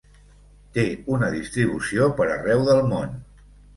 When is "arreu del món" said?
2.39-3.19